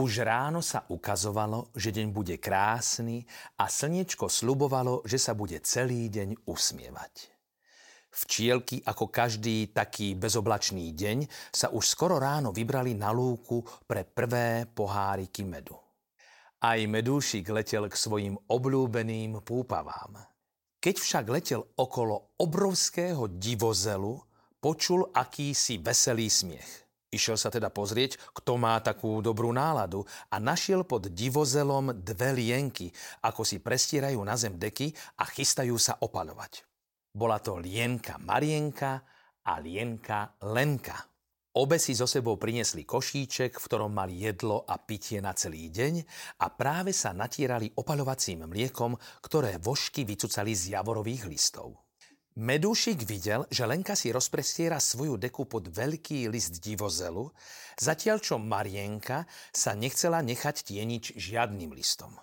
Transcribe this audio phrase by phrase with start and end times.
[0.00, 3.20] Už ráno sa ukazovalo, že deň bude krásny
[3.60, 7.28] a slniečko slubovalo, že sa bude celý deň usmievať.
[8.08, 14.64] Včielky, ako každý taký bezoblačný deň, sa už skoro ráno vybrali na lúku pre prvé
[14.72, 15.76] poháriky medu.
[16.64, 20.16] Aj medúšik letel k svojim obľúbeným púpavám.
[20.80, 24.16] Keď však letel okolo obrovského divozelu,
[24.64, 26.89] počul akýsi veselý smiech.
[27.10, 32.94] Išiel sa teda pozrieť, kto má takú dobrú náladu a našiel pod divozelom dve lienky,
[33.26, 36.62] ako si prestierajú na zem deky a chystajú sa opalovať.
[37.10, 39.02] Bola to lienka Marienka
[39.42, 41.10] a lienka Lenka.
[41.58, 46.06] Obe si so sebou priniesli košíček, v ktorom mali jedlo a pitie na celý deň
[46.38, 51.89] a práve sa natierali opalovacím mliekom, ktoré vošky vycucali z javorových listov.
[52.38, 57.26] Medúšik videl, že Lenka si rozprestiera svoju deku pod veľký list divozelu,
[57.74, 62.14] zatiaľ čo Marienka sa nechcela nechať tieniť žiadnym listom.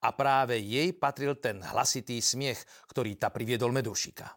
[0.00, 2.56] A práve jej patril ten hlasitý smiech,
[2.88, 4.32] ktorý ta priviedol Medúšika.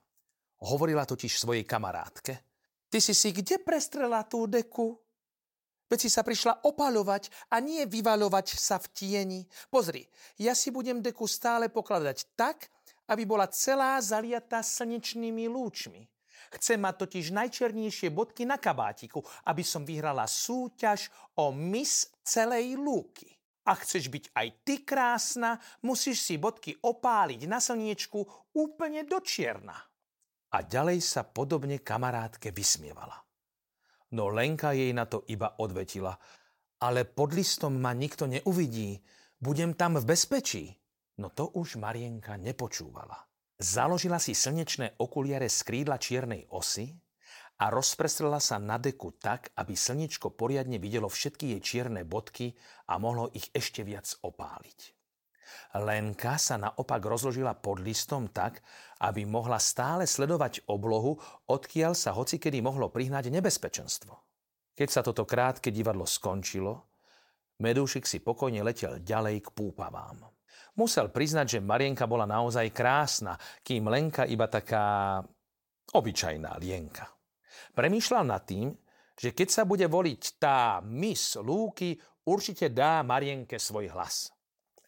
[0.68, 2.44] Hovorila totiž svojej kamarátke.
[2.92, 4.96] Ty si si kde prestrela tú deku?
[5.88, 9.42] Veď si sa prišla opalovať a nie vyvalovať sa v tieni.
[9.72, 10.04] Pozri,
[10.36, 12.68] ja si budem deku stále pokladať tak,
[13.08, 16.06] aby bola celá zaliatá slnečnými lúčmi.
[16.54, 19.20] Chcem mať totiž najčernejšie bodky na kabátiku,
[19.52, 23.28] aby som vyhrala súťaž o mis celej lúky.
[23.68, 28.24] A chceš byť aj ty krásna, musíš si bodky opáliť na slniečku
[28.56, 29.76] úplne do čierna.
[30.56, 33.28] A ďalej sa podobne kamarátke vysmievala.
[34.16, 36.16] No Lenka jej na to iba odvetila.
[36.80, 38.96] Ale pod listom ma nikto neuvidí.
[39.36, 40.77] Budem tam v bezpečí.
[41.18, 43.18] No to už Marienka nepočúvala.
[43.58, 46.94] Založila si slnečné okuliare z krídla čiernej osy
[47.58, 52.54] a rozprestrela sa na deku tak, aby slnečko poriadne videlo všetky jej čierne bodky
[52.86, 54.94] a mohlo ich ešte viac opáliť.
[55.82, 58.62] Lenka sa naopak rozložila pod listom tak,
[59.02, 61.18] aby mohla stále sledovať oblohu,
[61.50, 64.14] odkiaľ sa hocikedy mohlo prihnať nebezpečenstvo.
[64.78, 66.88] Keď sa toto krátke divadlo skončilo,
[67.58, 70.37] Medúšik si pokojne letel ďalej k púpavám.
[70.78, 73.34] Musel priznať, že Marienka bola naozaj krásna,
[73.66, 75.18] kým Lenka iba taká
[75.90, 77.10] obyčajná lienka.
[77.74, 78.78] Premýšľal nad tým,
[79.18, 81.98] že keď sa bude voliť tá mis Lúky,
[82.30, 84.30] určite dá Marienke svoj hlas.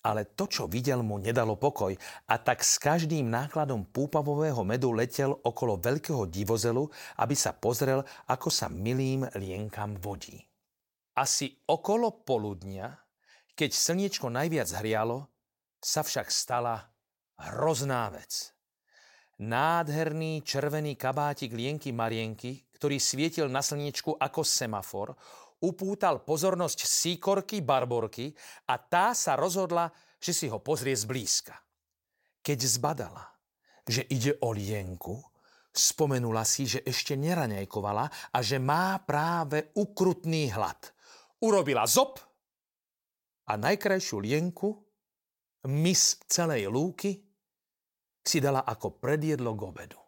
[0.06, 1.92] Ale to, čo videl, mu nedalo pokoj
[2.30, 6.88] a tak s každým nákladom púpavového medu letel okolo veľkého divozelu,
[7.20, 10.40] aby sa pozrel, ako sa milým lienkam vodí.
[11.20, 12.96] Asi okolo poludnia,
[13.58, 15.28] keď slniečko najviac hrialo,
[15.80, 16.76] sa však stala
[17.40, 18.52] hrozná vec.
[19.40, 25.16] Nádherný červený kabátik Lienky Marienky, ktorý svietil na slniečku ako semafor,
[25.64, 28.32] upútal pozornosť síkorky Barborky
[28.68, 29.88] a tá sa rozhodla,
[30.20, 31.56] že si ho pozrie zblízka.
[32.44, 33.24] Keď zbadala,
[33.88, 35.16] že ide o Lienku,
[35.72, 40.92] spomenula si, že ešte neraňajkovala a že má práve ukrutný hlad.
[41.40, 42.20] Urobila zop
[43.48, 44.89] a najkrajšiu Lienku
[45.68, 47.20] mis celej lúky
[48.24, 50.00] si dala ako predjedlo k obedu.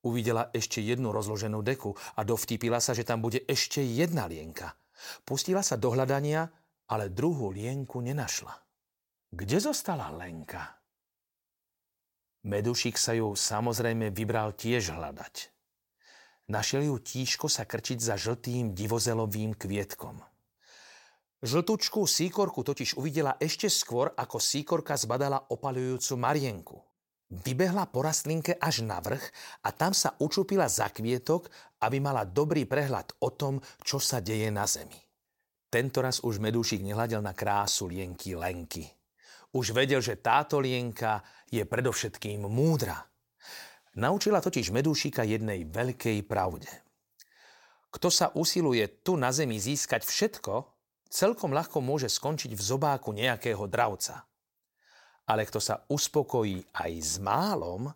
[0.00, 4.72] Uvidela ešte jednu rozloženú deku a dovtípila sa, že tam bude ešte jedna lienka.
[5.24, 6.48] Pustila sa do hľadania,
[6.88, 8.52] ale druhú lienku nenašla.
[9.30, 10.80] Kde zostala Lenka?
[12.48, 15.52] Medušik sa ju samozrejme vybral tiež hľadať.
[16.50, 20.18] Našiel ju tížko sa krčiť za žltým divozelovým kvietkom.
[21.40, 26.76] Žltučku síkorku totiž uvidela ešte skôr, ako síkorka zbadala opalujúcu Marienku.
[27.32, 29.24] Vybehla po rastlinke až na vrch
[29.64, 31.48] a tam sa učupila za kvietok,
[31.80, 35.00] aby mala dobrý prehľad o tom, čo sa deje na zemi.
[35.72, 38.84] Tentoraz už medúšik nehľadel na krásu lienky Lenky.
[39.56, 43.00] Už vedel, že táto lienka je predovšetkým múdra.
[43.96, 46.68] Naučila totiž medúšika jednej veľkej pravde.
[47.88, 50.79] Kto sa usiluje tu na zemi získať všetko,
[51.10, 54.24] celkom ľahko môže skončiť v zobáku nejakého dravca.
[55.26, 57.90] Ale kto sa uspokojí aj s málom,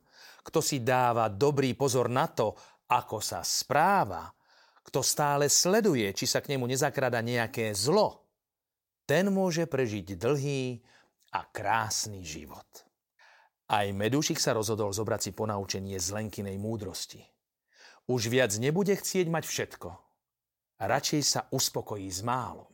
[0.44, 2.52] kto si dáva dobrý pozor na to,
[2.90, 4.28] ako sa správa,
[4.84, 8.28] kto stále sleduje, či sa k nemu nezakrada nejaké zlo,
[9.08, 10.84] ten môže prežiť dlhý
[11.32, 12.66] a krásny život.
[13.64, 17.24] Aj Medúšik sa rozhodol zobrať si ponaučenie z Lenkinej múdrosti.
[18.04, 19.88] Už viac nebude chcieť mať všetko.
[20.84, 22.73] Radšej sa uspokojí s málom.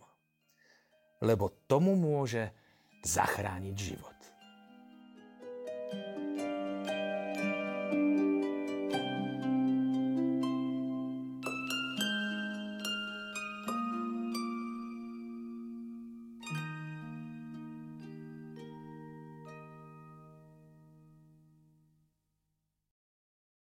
[1.20, 2.48] Lebo tomu môže
[3.04, 4.18] zachrániť život.